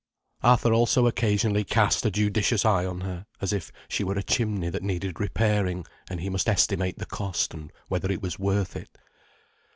Arthur 0.41 0.73
also 0.73 1.05
occasionally 1.05 1.63
cast 1.63 2.03
a 2.07 2.09
judicious 2.09 2.65
eye 2.65 2.87
on 2.87 3.01
her, 3.01 3.27
as 3.39 3.53
if 3.53 3.71
she 3.87 4.03
were 4.03 4.15
a 4.15 4.23
chimney 4.23 4.67
that 4.71 4.81
needed 4.81 5.19
repairing, 5.19 5.85
and 6.09 6.21
he 6.21 6.29
must 6.31 6.49
estimate 6.49 6.97
the 6.97 7.05
cost, 7.05 7.53
and 7.53 7.71
whether 7.87 8.11
it 8.11 8.19
was 8.23 8.39
worth 8.39 8.75
it. 8.75 8.97